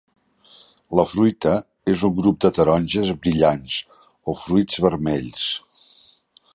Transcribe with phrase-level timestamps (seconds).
[0.99, 1.51] La fruita
[1.93, 3.79] és un grup de taronges brillants
[4.33, 5.49] o fruits vermells.